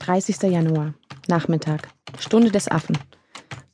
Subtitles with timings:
[0.00, 0.42] 30.
[0.44, 0.94] Januar,
[1.28, 1.88] Nachmittag,
[2.18, 2.96] Stunde des Affen.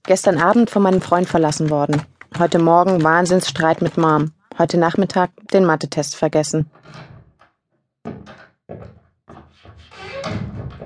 [0.02, 2.02] Gestern Abend von meinem Freund verlassen worden.
[2.36, 4.32] Heute Morgen Wahnsinnsstreit mit Mom.
[4.58, 6.68] Heute Nachmittag den Mathe-Test vergessen.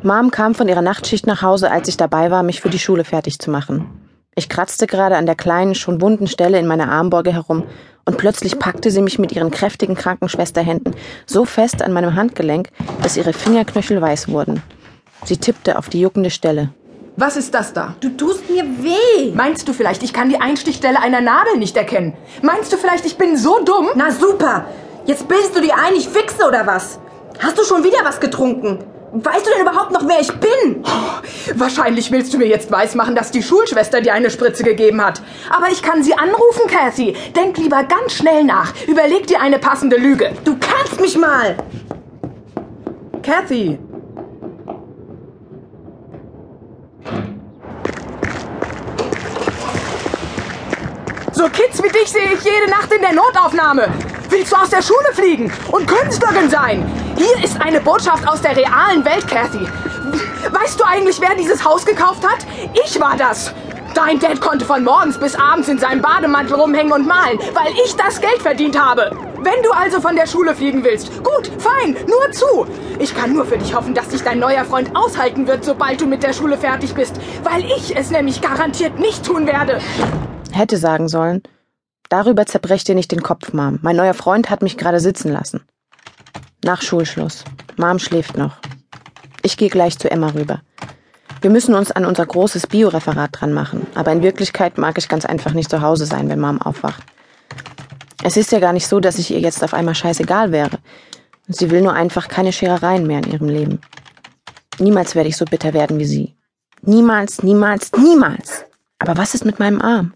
[0.03, 3.04] Mom kam von ihrer Nachtschicht nach Hause, als ich dabei war, mich für die Schule
[3.04, 3.87] fertig zu machen.
[4.35, 7.65] Ich kratzte gerade an der kleinen, schon wunden Stelle in meiner Armbeuge herum
[8.04, 10.95] und plötzlich packte sie mich mit ihren kräftigen Krankenschwesterhänden
[11.25, 12.69] so fest an meinem Handgelenk,
[13.03, 14.63] dass ihre Fingerknöchel weiß wurden.
[15.25, 16.70] Sie tippte auf die juckende Stelle.
[17.16, 17.95] Was ist das da?
[18.01, 19.33] Du tust mir weh.
[19.34, 22.15] Meinst du vielleicht, ich kann die Einstichstelle einer Nadel nicht erkennen?
[22.41, 23.88] Meinst du vielleicht, ich bin so dumm?
[23.95, 24.66] Na super.
[25.05, 26.98] Jetzt bildest du dir ein, ich fixe oder was?
[27.38, 28.78] Hast du schon wieder was getrunken?
[29.12, 30.84] Weißt du denn überhaupt noch, wer ich bin?
[30.84, 35.20] Oh, wahrscheinlich willst du mir jetzt weismachen, dass die Schulschwester dir eine Spritze gegeben hat.
[35.50, 37.16] Aber ich kann sie anrufen, Cathy.
[37.34, 38.73] Denk lieber ganz schnell nach.
[38.87, 40.33] Überleg dir eine passende Lüge.
[40.45, 41.56] Du kannst mich mal.
[43.23, 43.78] Cathy.
[51.41, 53.88] So Kids wie dich sehe ich jede Nacht in der Notaufnahme.
[54.28, 56.84] Willst du aus der Schule fliegen und Künstlerin sein?
[57.16, 59.66] Hier ist eine Botschaft aus der realen Welt, Cathy.
[60.52, 62.44] Weißt du eigentlich, wer dieses Haus gekauft hat?
[62.84, 63.55] Ich war das.
[63.94, 67.97] Dein Dad konnte von morgens bis abends in seinem Bademantel rumhängen und malen, weil ich
[67.97, 69.10] das Geld verdient habe.
[69.38, 72.66] Wenn du also von der Schule fliegen willst, gut, fein, nur zu.
[72.98, 76.06] Ich kann nur für dich hoffen, dass dich dein neuer Freund aushalten wird, sobald du
[76.06, 79.80] mit der Schule fertig bist, weil ich es nämlich garantiert nicht tun werde.
[80.53, 81.43] Hätte sagen sollen,
[82.09, 83.79] darüber zerbrech dir nicht den Kopf, Mom.
[83.83, 85.62] Mein neuer Freund hat mich gerade sitzen lassen.
[86.65, 87.45] Nach Schulschluss.
[87.77, 88.59] Mom schläft noch.
[89.43, 90.61] Ich gehe gleich zu Emma rüber.
[91.41, 95.25] Wir müssen uns an unser großes Bioreferat dran machen, aber in Wirklichkeit mag ich ganz
[95.25, 97.03] einfach nicht zu Hause sein, wenn Mom aufwacht.
[98.23, 100.78] Es ist ja gar nicht so, dass ich ihr jetzt auf einmal scheißegal wäre.
[101.48, 103.81] Sie will nur einfach keine Scherereien mehr in ihrem Leben.
[104.78, 106.37] Niemals werde ich so bitter werden wie sie.
[106.83, 108.67] Niemals, niemals, niemals.
[108.98, 110.12] Aber was ist mit meinem Arm?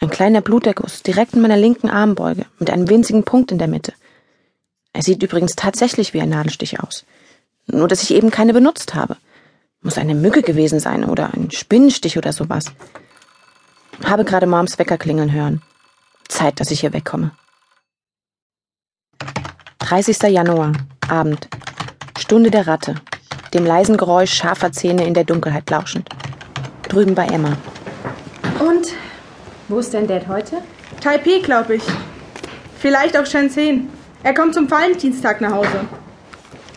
[0.00, 3.92] Ein kleiner Bluterguss direkt in meiner linken Armbeuge mit einem winzigen Punkt in der Mitte.
[4.92, 7.04] Er sieht übrigens tatsächlich wie ein Nadelstich aus.
[7.66, 9.16] Nur, dass ich eben keine benutzt habe.
[9.80, 12.66] Muss eine Mücke gewesen sein oder ein Spinnenstich oder sowas.
[14.04, 15.62] Habe gerade Moms Wecker klingeln hören.
[16.28, 17.32] Zeit, dass ich hier wegkomme.
[19.80, 20.22] 30.
[20.22, 20.72] Januar,
[21.08, 21.48] Abend.
[22.18, 22.94] Stunde der Ratte.
[23.54, 26.08] Dem leisen Geräusch scharfer Zähne in der Dunkelheit lauschend.
[26.82, 27.56] Drüben bei Emma.
[28.60, 28.92] Und
[29.68, 30.56] wo ist dein Dad heute?
[31.02, 31.82] Taipei, glaube ich.
[32.78, 33.88] Vielleicht auch Shenzhen.
[34.22, 35.80] Er kommt zum Valentinstag nach Hause.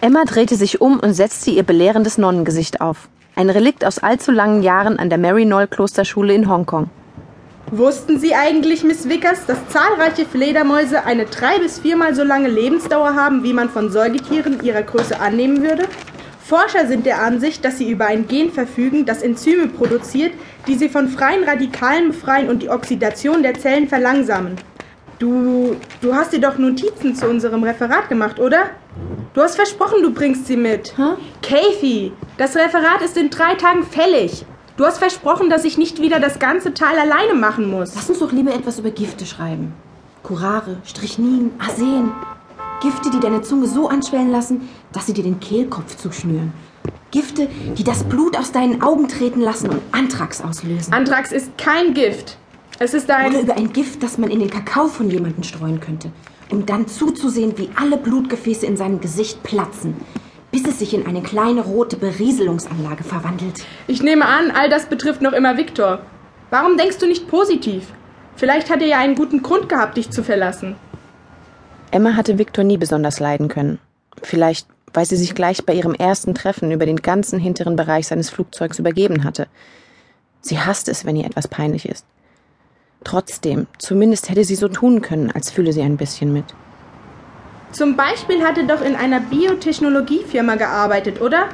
[0.02, 3.07] Emma drehte sich um und setzte ihr belehrendes Nonnengesicht auf.
[3.35, 6.90] Ein Relikt aus allzu langen Jahren an der Mary Noll Klosterschule in Hongkong.
[7.72, 13.16] Wussten Sie eigentlich, Miss Vickers, dass zahlreiche Fledermäuse eine drei bis viermal so lange Lebensdauer
[13.16, 15.88] haben, wie man von Säugetieren ihrer Größe annehmen würde?
[16.51, 20.34] Forscher sind der Ansicht, dass sie über ein Gen verfügen, das Enzyme produziert,
[20.67, 24.57] die sie von freien Radikalen befreien und die Oxidation der Zellen verlangsamen.
[25.17, 28.63] Du, du hast dir doch Notizen zu unserem Referat gemacht, oder?
[29.34, 30.94] Du hast versprochen, du bringst sie mit.
[30.97, 31.13] Hä?
[31.41, 34.45] Kathy, das Referat ist in drei Tagen fällig.
[34.75, 37.95] Du hast versprochen, dass ich nicht wieder das ganze Teil alleine machen muss.
[37.95, 39.72] Lass uns doch lieber etwas über Gifte schreiben.
[40.22, 42.12] Curare, Strychnin, Arsen.
[42.81, 46.52] Gifte, die deine Zunge so anschwellen lassen, dass sie dir den Kehlkopf zuschnüren.
[47.12, 47.47] Gifte,
[47.78, 50.92] die das Blut aus deinen Augen treten lassen und Anthrax auslösen.
[50.92, 52.38] Anthrax ist kein Gift.
[52.80, 53.31] Es ist ein.
[53.31, 56.12] Oder über ein Gift, das man in den Kakao von jemandem streuen könnte,
[56.50, 59.96] um dann zuzusehen, wie alle Blutgefäße in seinem Gesicht platzen,
[60.52, 63.63] bis es sich in eine kleine rote Berieselungsanlage verwandelt.
[63.88, 66.00] Ich nehme an, all das betrifft noch immer Viktor.
[66.50, 67.84] Warum denkst du nicht positiv?
[68.36, 70.75] Vielleicht hat er ja einen guten Grund gehabt, dich zu verlassen.
[71.91, 73.79] Emma hatte Viktor nie besonders leiden können.
[74.24, 78.29] Vielleicht, weil sie sich gleich bei ihrem ersten Treffen über den ganzen hinteren Bereich seines
[78.29, 79.47] Flugzeugs übergeben hatte.
[80.40, 82.06] Sie hasste es, wenn ihr etwas peinlich ist.
[83.03, 86.46] Trotzdem, zumindest hätte sie so tun können, als fühle sie ein bisschen mit.
[87.72, 91.50] Zum Beispiel hat er doch in einer Biotechnologiefirma gearbeitet, oder?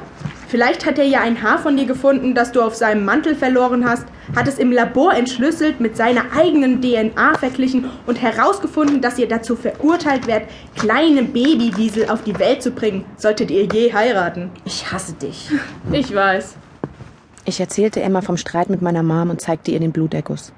[0.48, 3.88] Vielleicht hat er ja ein Haar von dir gefunden, das du auf seinem Mantel verloren
[3.88, 9.28] hast, hat es im Labor entschlüsselt, mit seiner eigenen DNA verglichen und herausgefunden, dass ihr
[9.28, 14.50] dazu verurteilt werdet, kleine Babywiesel auf die Welt zu bringen, solltet ihr je heiraten.
[14.64, 15.50] Ich hasse dich.
[15.92, 16.56] Ich weiß.
[17.44, 20.52] Ich erzählte Emma vom Streit mit meiner Mom und zeigte ihr den Bluterguss.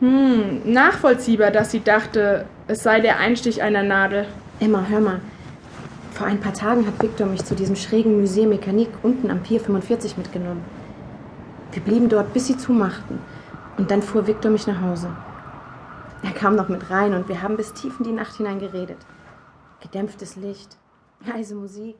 [0.00, 4.26] Hm, nachvollziehbar, dass sie dachte, es sei der Einstich einer Nadel.
[4.60, 5.20] Emma, hör mal.
[6.12, 9.60] Vor ein paar Tagen hat Victor mich zu diesem schrägen Museum Mechanik unten am Pier
[9.60, 10.62] 45 mitgenommen.
[11.76, 13.18] Wir blieben dort, bis sie zumachten.
[13.76, 15.14] Und dann fuhr Victor mich nach Hause.
[16.22, 18.96] Er kam noch mit rein und wir haben bis tief in die Nacht hinein geredet.
[19.82, 20.78] Gedämpftes Licht,
[21.26, 21.96] leise Musik.